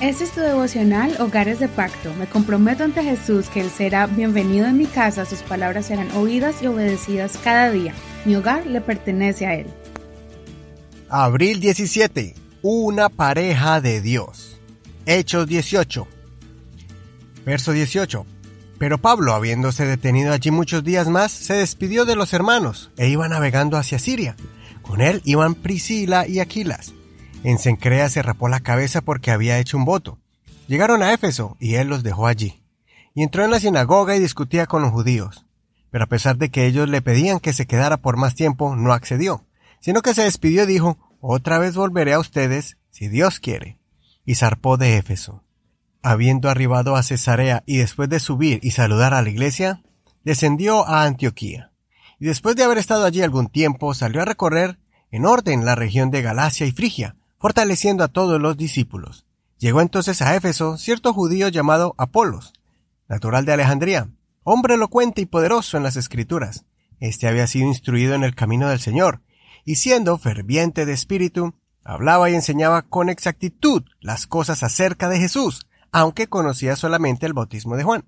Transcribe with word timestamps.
Este 0.00 0.24
es 0.24 0.32
tu 0.32 0.40
devocional 0.40 1.16
Hogares 1.20 1.58
de 1.58 1.68
Pacto. 1.68 2.12
Me 2.18 2.26
comprometo 2.26 2.84
ante 2.84 3.02
Jesús 3.02 3.48
que 3.48 3.62
Él 3.62 3.70
será 3.70 4.06
bienvenido 4.06 4.66
en 4.66 4.76
mi 4.76 4.84
casa, 4.84 5.24
sus 5.24 5.40
palabras 5.40 5.86
serán 5.86 6.10
oídas 6.12 6.60
y 6.60 6.66
obedecidas 6.66 7.38
cada 7.42 7.70
día. 7.70 7.94
Mi 8.26 8.36
hogar 8.36 8.66
le 8.66 8.82
pertenece 8.82 9.46
a 9.46 9.54
Él. 9.54 9.66
Abril 11.08 11.60
17. 11.60 12.34
Una 12.60 13.08
pareja 13.08 13.80
de 13.80 14.02
Dios. 14.02 14.60
Hechos 15.06 15.46
18. 15.46 16.06
Verso 17.46 17.72
18. 17.72 18.26
Pero 18.78 18.98
Pablo, 18.98 19.32
habiéndose 19.32 19.86
detenido 19.86 20.34
allí 20.34 20.50
muchos 20.50 20.84
días 20.84 21.08
más, 21.08 21.32
se 21.32 21.54
despidió 21.54 22.04
de 22.04 22.16
los 22.16 22.34
hermanos 22.34 22.90
e 22.98 23.08
iba 23.08 23.28
navegando 23.28 23.78
hacia 23.78 23.98
Siria. 23.98 24.36
Con 24.82 25.00
él 25.00 25.22
iban 25.24 25.54
Priscila 25.54 26.28
y 26.28 26.40
Aquilas. 26.40 26.92
En 27.46 27.60
Cencrea 27.60 28.08
se 28.08 28.22
rapó 28.22 28.48
la 28.48 28.58
cabeza 28.58 29.02
porque 29.02 29.30
había 29.30 29.60
hecho 29.60 29.76
un 29.76 29.84
voto. 29.84 30.18
Llegaron 30.66 31.00
a 31.04 31.12
Éfeso 31.12 31.56
y 31.60 31.76
él 31.76 31.86
los 31.86 32.02
dejó 32.02 32.26
allí. 32.26 32.60
Y 33.14 33.22
entró 33.22 33.44
en 33.44 33.52
la 33.52 33.60
sinagoga 33.60 34.16
y 34.16 34.18
discutía 34.18 34.66
con 34.66 34.82
los 34.82 34.90
judíos. 34.90 35.46
Pero 35.92 36.02
a 36.02 36.08
pesar 36.08 36.38
de 36.38 36.50
que 36.50 36.66
ellos 36.66 36.88
le 36.88 37.02
pedían 37.02 37.38
que 37.38 37.52
se 37.52 37.68
quedara 37.68 37.98
por 37.98 38.16
más 38.16 38.34
tiempo, 38.34 38.74
no 38.74 38.92
accedió, 38.92 39.44
sino 39.78 40.02
que 40.02 40.12
se 40.12 40.24
despidió 40.24 40.64
y 40.64 40.66
dijo, 40.66 40.98
otra 41.20 41.60
vez 41.60 41.76
volveré 41.76 42.14
a 42.14 42.18
ustedes, 42.18 42.78
si 42.90 43.06
Dios 43.06 43.38
quiere. 43.38 43.78
Y 44.24 44.34
zarpó 44.34 44.76
de 44.76 44.96
Éfeso. 44.96 45.44
Habiendo 46.02 46.50
arribado 46.50 46.96
a 46.96 47.04
Cesarea 47.04 47.62
y 47.64 47.76
después 47.76 48.08
de 48.08 48.18
subir 48.18 48.58
y 48.64 48.72
saludar 48.72 49.14
a 49.14 49.22
la 49.22 49.30
iglesia, 49.30 49.84
descendió 50.24 50.84
a 50.84 51.04
Antioquía. 51.04 51.70
Y 52.18 52.24
después 52.24 52.56
de 52.56 52.64
haber 52.64 52.78
estado 52.78 53.04
allí 53.04 53.22
algún 53.22 53.46
tiempo, 53.46 53.94
salió 53.94 54.22
a 54.22 54.24
recorrer 54.24 54.80
en 55.12 55.24
orden 55.24 55.64
la 55.64 55.76
región 55.76 56.10
de 56.10 56.22
Galacia 56.22 56.66
y 56.66 56.72
Frigia, 56.72 57.14
fortaleciendo 57.38 58.04
a 58.04 58.08
todos 58.08 58.40
los 58.40 58.56
discípulos. 58.56 59.26
Llegó 59.58 59.80
entonces 59.80 60.20
a 60.22 60.34
Éfeso 60.36 60.76
cierto 60.76 61.12
judío 61.12 61.48
llamado 61.48 61.94
Apolos, 61.98 62.52
natural 63.08 63.44
de 63.44 63.52
Alejandría, 63.52 64.10
hombre 64.42 64.74
elocuente 64.74 65.22
y 65.22 65.26
poderoso 65.26 65.76
en 65.76 65.82
las 65.82 65.96
escrituras. 65.96 66.66
Este 67.00 67.26
había 67.26 67.46
sido 67.46 67.66
instruido 67.66 68.14
en 68.14 68.24
el 68.24 68.34
camino 68.34 68.68
del 68.68 68.80
Señor, 68.80 69.22
y 69.64 69.76
siendo 69.76 70.18
ferviente 70.18 70.86
de 70.86 70.92
espíritu, 70.92 71.54
hablaba 71.84 72.30
y 72.30 72.34
enseñaba 72.34 72.82
con 72.82 73.08
exactitud 73.08 73.84
las 74.00 74.26
cosas 74.26 74.62
acerca 74.62 75.08
de 75.08 75.18
Jesús, 75.18 75.66
aunque 75.92 76.28
conocía 76.28 76.76
solamente 76.76 77.26
el 77.26 77.32
bautismo 77.32 77.76
de 77.76 77.84
Juan. 77.84 78.04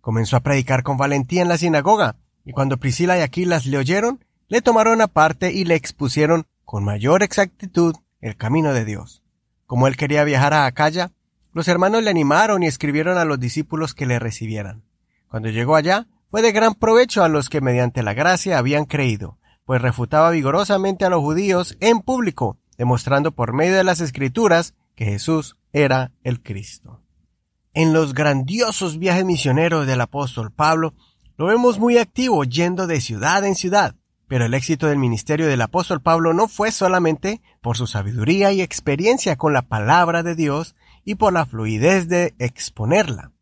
Comenzó 0.00 0.36
a 0.36 0.40
predicar 0.40 0.82
con 0.82 0.96
valentía 0.96 1.42
en 1.42 1.48
la 1.48 1.58
sinagoga, 1.58 2.16
y 2.44 2.52
cuando 2.52 2.78
Priscila 2.78 3.18
y 3.18 3.22
Aquilas 3.22 3.66
le 3.66 3.78
oyeron, 3.78 4.24
le 4.48 4.62
tomaron 4.62 5.00
aparte 5.00 5.52
y 5.52 5.64
le 5.64 5.74
expusieron 5.74 6.46
con 6.64 6.84
mayor 6.84 7.22
exactitud 7.22 7.96
el 8.20 8.36
camino 8.36 8.72
de 8.72 8.84
Dios. 8.84 9.22
Como 9.66 9.86
él 9.86 9.96
quería 9.96 10.24
viajar 10.24 10.54
a 10.54 10.66
Acaya, 10.66 11.12
los 11.52 11.68
hermanos 11.68 12.02
le 12.02 12.10
animaron 12.10 12.62
y 12.62 12.66
escribieron 12.66 13.18
a 13.18 13.24
los 13.24 13.40
discípulos 13.40 13.94
que 13.94 14.06
le 14.06 14.18
recibieran. 14.18 14.84
Cuando 15.28 15.48
llegó 15.48 15.74
allá, 15.74 16.06
fue 16.30 16.42
de 16.42 16.52
gran 16.52 16.74
provecho 16.74 17.22
a 17.22 17.28
los 17.28 17.48
que 17.48 17.60
mediante 17.60 18.02
la 18.02 18.14
gracia 18.14 18.58
habían 18.58 18.84
creído, 18.84 19.38
pues 19.64 19.80
refutaba 19.80 20.30
vigorosamente 20.30 21.04
a 21.04 21.10
los 21.10 21.20
judíos 21.20 21.76
en 21.80 22.00
público, 22.00 22.58
demostrando 22.78 23.32
por 23.32 23.52
medio 23.52 23.76
de 23.76 23.84
las 23.84 24.00
escrituras 24.00 24.74
que 24.94 25.06
Jesús 25.06 25.56
era 25.72 26.12
el 26.24 26.42
Cristo. 26.42 27.00
En 27.74 27.92
los 27.92 28.14
grandiosos 28.14 28.98
viajes 28.98 29.24
misioneros 29.24 29.86
del 29.86 30.00
apóstol 30.00 30.50
Pablo, 30.50 30.94
lo 31.36 31.46
vemos 31.46 31.78
muy 31.78 31.98
activo 31.98 32.44
yendo 32.44 32.86
de 32.86 33.00
ciudad 33.00 33.44
en 33.44 33.54
ciudad, 33.54 33.94
pero 34.28 34.44
el 34.44 34.54
éxito 34.54 34.88
del 34.88 34.98
ministerio 34.98 35.46
del 35.46 35.62
apóstol 35.62 36.00
Pablo 36.02 36.32
no 36.32 36.48
fue 36.48 36.72
solamente 36.72 37.42
por 37.60 37.76
su 37.76 37.86
sabiduría 37.86 38.52
y 38.52 38.60
experiencia 38.60 39.36
con 39.36 39.52
la 39.52 39.62
palabra 39.62 40.22
de 40.22 40.34
Dios 40.34 40.74
y 41.04 41.14
por 41.14 41.32
la 41.32 41.46
fluidez 41.46 42.08
de 42.08 42.34
exponerla, 42.38 43.32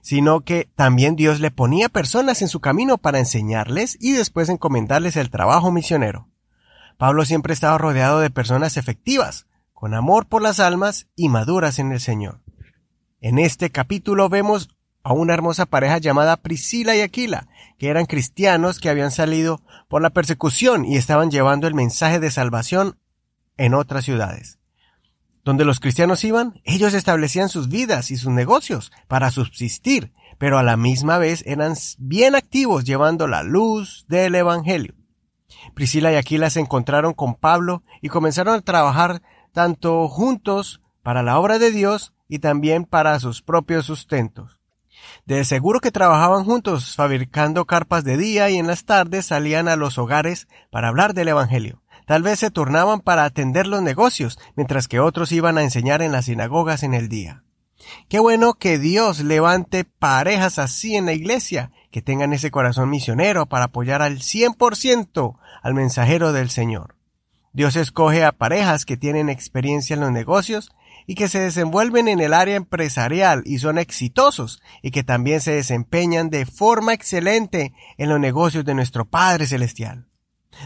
sino 0.00 0.40
que 0.40 0.70
también 0.74 1.16
Dios 1.16 1.40
le 1.40 1.50
ponía 1.50 1.88
personas 1.88 2.40
en 2.42 2.48
su 2.48 2.60
camino 2.60 2.98
para 2.98 3.18
enseñarles 3.18 3.98
y 4.00 4.12
después 4.12 4.48
encomendarles 4.48 5.16
el 5.16 5.30
trabajo 5.30 5.70
misionero. 5.70 6.28
Pablo 6.96 7.24
siempre 7.24 7.52
estaba 7.52 7.78
rodeado 7.78 8.20
de 8.20 8.30
personas 8.30 8.76
efectivas, 8.76 9.46
con 9.72 9.94
amor 9.94 10.26
por 10.26 10.40
las 10.40 10.60
almas 10.60 11.08
y 11.16 11.28
maduras 11.28 11.78
en 11.78 11.92
el 11.92 12.00
Señor. 12.00 12.40
En 13.20 13.38
este 13.38 13.70
capítulo 13.70 14.28
vemos 14.28 14.70
a 15.02 15.12
una 15.12 15.34
hermosa 15.34 15.66
pareja 15.66 15.98
llamada 15.98 16.36
Priscila 16.36 16.94
y 16.96 17.00
Aquila, 17.00 17.48
que 17.78 17.88
eran 17.88 18.06
cristianos 18.06 18.78
que 18.78 18.88
habían 18.88 19.10
salido 19.10 19.60
por 19.88 20.02
la 20.02 20.10
persecución 20.10 20.84
y 20.84 20.96
estaban 20.96 21.30
llevando 21.30 21.66
el 21.66 21.74
mensaje 21.74 22.20
de 22.20 22.30
salvación 22.30 22.96
en 23.56 23.74
otras 23.74 24.04
ciudades. 24.04 24.58
Donde 25.44 25.64
los 25.64 25.80
cristianos 25.80 26.22
iban, 26.22 26.60
ellos 26.64 26.94
establecían 26.94 27.48
sus 27.48 27.68
vidas 27.68 28.12
y 28.12 28.16
sus 28.16 28.30
negocios 28.30 28.92
para 29.08 29.30
subsistir, 29.30 30.12
pero 30.38 30.58
a 30.58 30.62
la 30.62 30.76
misma 30.76 31.18
vez 31.18 31.42
eran 31.46 31.74
bien 31.98 32.36
activos 32.36 32.84
llevando 32.84 33.26
la 33.26 33.42
luz 33.42 34.04
del 34.08 34.36
Evangelio. 34.36 34.94
Priscila 35.74 36.12
y 36.12 36.16
Aquila 36.16 36.48
se 36.50 36.60
encontraron 36.60 37.12
con 37.12 37.34
Pablo 37.34 37.82
y 38.00 38.08
comenzaron 38.08 38.54
a 38.54 38.60
trabajar 38.60 39.22
tanto 39.52 40.08
juntos 40.08 40.80
para 41.02 41.22
la 41.22 41.38
obra 41.38 41.58
de 41.58 41.72
Dios 41.72 42.12
y 42.28 42.38
también 42.38 42.84
para 42.84 43.18
sus 43.18 43.42
propios 43.42 43.86
sustentos. 43.86 44.61
De 45.26 45.44
seguro 45.44 45.80
que 45.80 45.90
trabajaban 45.90 46.44
juntos, 46.44 46.96
fabricando 46.96 47.64
carpas 47.64 48.04
de 48.04 48.16
día 48.16 48.50
y 48.50 48.56
en 48.56 48.66
las 48.66 48.84
tardes 48.84 49.26
salían 49.26 49.68
a 49.68 49.76
los 49.76 49.98
hogares 49.98 50.48
para 50.70 50.88
hablar 50.88 51.14
del 51.14 51.28
Evangelio. 51.28 51.82
Tal 52.06 52.22
vez 52.22 52.40
se 52.40 52.50
turnaban 52.50 53.00
para 53.00 53.24
atender 53.24 53.66
los 53.66 53.82
negocios, 53.82 54.38
mientras 54.56 54.88
que 54.88 55.00
otros 55.00 55.32
iban 55.32 55.58
a 55.58 55.62
enseñar 55.62 56.02
en 56.02 56.12
las 56.12 56.24
sinagogas 56.26 56.82
en 56.82 56.94
el 56.94 57.08
día. 57.08 57.44
Qué 58.08 58.18
bueno 58.18 58.54
que 58.54 58.78
Dios 58.78 59.20
levante 59.20 59.84
parejas 59.84 60.58
así 60.58 60.96
en 60.96 61.06
la 61.06 61.12
iglesia, 61.12 61.70
que 61.90 62.02
tengan 62.02 62.32
ese 62.32 62.50
corazón 62.50 62.90
misionero 62.90 63.46
para 63.46 63.66
apoyar 63.66 64.02
al 64.02 64.22
cien 64.22 64.54
por 64.54 64.76
ciento 64.76 65.38
al 65.62 65.74
mensajero 65.74 66.32
del 66.32 66.50
Señor. 66.50 66.96
Dios 67.52 67.76
escoge 67.76 68.24
a 68.24 68.32
parejas 68.32 68.84
que 68.84 68.96
tienen 68.96 69.28
experiencia 69.28 69.94
en 69.94 70.00
los 70.00 70.10
negocios 70.10 70.72
y 71.06 71.14
que 71.14 71.28
se 71.28 71.40
desenvuelven 71.40 72.08
en 72.08 72.20
el 72.20 72.34
área 72.34 72.56
empresarial 72.56 73.42
y 73.44 73.58
son 73.58 73.78
exitosos 73.78 74.60
y 74.82 74.90
que 74.90 75.04
también 75.04 75.40
se 75.40 75.52
desempeñan 75.52 76.30
de 76.30 76.46
forma 76.46 76.94
excelente 76.94 77.72
en 77.98 78.08
los 78.08 78.20
negocios 78.20 78.64
de 78.64 78.74
nuestro 78.74 79.04
Padre 79.04 79.46
Celestial. 79.46 80.06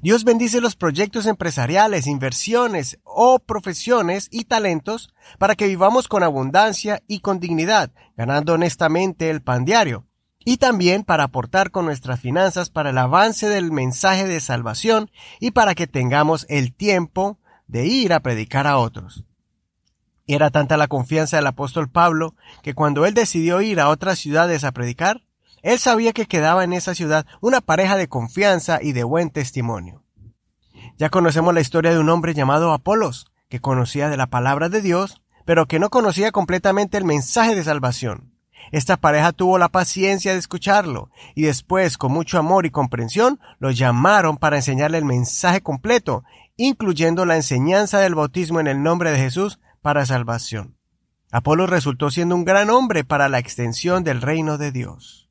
Dios 0.00 0.24
bendice 0.24 0.60
los 0.60 0.76
proyectos 0.76 1.26
empresariales, 1.26 2.06
inversiones 2.06 2.98
o 3.04 3.40
profesiones 3.40 4.28
y 4.30 4.44
talentos 4.44 5.12
para 5.38 5.54
que 5.54 5.66
vivamos 5.66 6.08
con 6.08 6.22
abundancia 6.22 7.02
y 7.06 7.20
con 7.20 7.40
dignidad, 7.40 7.90
ganando 8.16 8.54
honestamente 8.54 9.28
el 9.28 9.42
pan 9.42 9.64
diario, 9.64 10.06
y 10.44 10.56
también 10.56 11.04
para 11.04 11.24
aportar 11.24 11.70
con 11.70 11.84
nuestras 11.84 12.20
finanzas 12.20 12.70
para 12.70 12.90
el 12.90 12.98
avance 12.98 13.48
del 13.48 13.72
mensaje 13.72 14.26
de 14.26 14.40
salvación 14.40 15.10
y 15.40 15.50
para 15.50 15.74
que 15.74 15.86
tengamos 15.86 16.46
el 16.48 16.72
tiempo 16.74 17.38
de 17.66 17.86
ir 17.86 18.12
a 18.12 18.20
predicar 18.20 18.66
a 18.66 18.78
otros. 18.78 19.24
Era 20.26 20.50
tanta 20.50 20.76
la 20.76 20.88
confianza 20.88 21.36
del 21.36 21.46
apóstol 21.46 21.88
Pablo 21.88 22.34
que 22.62 22.74
cuando 22.74 23.06
él 23.06 23.14
decidió 23.14 23.60
ir 23.60 23.80
a 23.80 23.88
otras 23.88 24.18
ciudades 24.18 24.64
a 24.64 24.72
predicar, 24.72 25.22
él 25.62 25.78
sabía 25.78 26.12
que 26.12 26.26
quedaba 26.26 26.64
en 26.64 26.72
esa 26.72 26.94
ciudad 26.94 27.26
una 27.40 27.60
pareja 27.60 27.96
de 27.96 28.08
confianza 28.08 28.80
y 28.82 28.92
de 28.92 29.04
buen 29.04 29.30
testimonio. 29.30 30.02
Ya 30.98 31.08
conocemos 31.08 31.54
la 31.54 31.60
historia 31.60 31.92
de 31.92 31.98
un 31.98 32.08
hombre 32.08 32.34
llamado 32.34 32.72
Apolos, 32.72 33.26
que 33.48 33.60
conocía 33.60 34.08
de 34.08 34.16
la 34.16 34.26
palabra 34.26 34.68
de 34.68 34.80
Dios, 34.80 35.22
pero 35.44 35.66
que 35.66 35.78
no 35.78 35.90
conocía 35.90 36.32
completamente 36.32 36.96
el 36.96 37.04
mensaje 37.04 37.54
de 37.54 37.64
salvación. 37.64 38.32
Esta 38.70 38.96
pareja 38.96 39.32
tuvo 39.32 39.58
la 39.58 39.68
paciencia 39.68 40.32
de 40.32 40.38
escucharlo, 40.38 41.10
y 41.34 41.42
después, 41.42 41.98
con 41.98 42.12
mucho 42.12 42.38
amor 42.38 42.64
y 42.64 42.70
comprensión, 42.70 43.40
lo 43.58 43.70
llamaron 43.70 44.36
para 44.36 44.56
enseñarle 44.56 44.98
el 44.98 45.04
mensaje 45.04 45.60
completo, 45.60 46.24
incluyendo 46.56 47.24
la 47.24 47.36
enseñanza 47.36 47.98
del 47.98 48.14
bautismo 48.14 48.60
en 48.60 48.68
el 48.68 48.82
nombre 48.82 49.10
de 49.10 49.18
Jesús 49.18 49.58
para 49.82 50.06
salvación. 50.06 50.76
Apolo 51.30 51.66
resultó 51.66 52.10
siendo 52.10 52.34
un 52.34 52.44
gran 52.44 52.70
hombre 52.70 53.04
para 53.04 53.28
la 53.28 53.38
extensión 53.38 54.04
del 54.04 54.22
reino 54.22 54.56
de 54.56 54.70
Dios. 54.70 55.28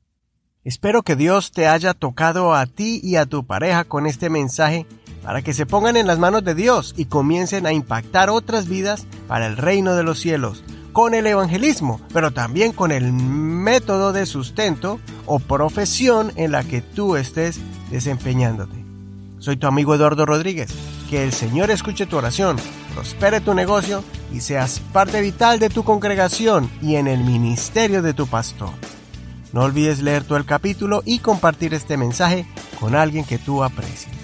Espero 0.64 1.02
que 1.02 1.16
Dios 1.16 1.50
te 1.50 1.66
haya 1.66 1.94
tocado 1.94 2.54
a 2.54 2.66
ti 2.66 3.00
y 3.02 3.16
a 3.16 3.26
tu 3.26 3.46
pareja 3.46 3.84
con 3.84 4.06
este 4.06 4.30
mensaje 4.30 4.86
para 5.24 5.42
que 5.42 5.52
se 5.52 5.66
pongan 5.66 5.96
en 5.96 6.06
las 6.06 6.18
manos 6.18 6.44
de 6.44 6.54
Dios 6.54 6.94
y 6.96 7.06
comiencen 7.06 7.66
a 7.66 7.72
impactar 7.72 8.30
otras 8.30 8.68
vidas 8.68 9.06
para 9.26 9.46
el 9.46 9.56
reino 9.56 9.94
de 9.94 10.02
los 10.02 10.20
cielos, 10.20 10.62
con 10.92 11.14
el 11.14 11.26
evangelismo, 11.26 12.00
pero 12.12 12.32
también 12.32 12.72
con 12.72 12.92
el 12.92 13.12
método 13.12 14.12
de 14.12 14.26
sustento 14.26 15.00
o 15.26 15.38
profesión 15.38 16.32
en 16.36 16.52
la 16.52 16.64
que 16.64 16.82
tú 16.82 17.16
estés 17.16 17.60
desempeñándote. 17.90 18.84
Soy 19.38 19.56
tu 19.56 19.66
amigo 19.66 19.94
Eduardo 19.94 20.26
Rodríguez. 20.26 20.72
Que 21.10 21.24
el 21.24 21.32
Señor 21.32 21.70
escuche 21.70 22.06
tu 22.06 22.16
oración 22.16 22.56
prospere 22.92 23.40
tu 23.40 23.54
negocio 23.54 24.04
y 24.32 24.40
seas 24.40 24.80
parte 24.92 25.20
vital 25.20 25.58
de 25.58 25.68
tu 25.68 25.84
congregación 25.84 26.70
y 26.80 26.96
en 26.96 27.06
el 27.06 27.24
ministerio 27.24 28.02
de 28.02 28.14
tu 28.14 28.26
pastor. 28.26 28.70
No 29.52 29.62
olvides 29.62 30.00
leer 30.00 30.24
todo 30.24 30.38
el 30.38 30.46
capítulo 30.46 31.02
y 31.04 31.18
compartir 31.18 31.74
este 31.74 31.96
mensaje 31.96 32.46
con 32.80 32.94
alguien 32.94 33.24
que 33.24 33.38
tú 33.38 33.62
aprecies. 33.62 34.21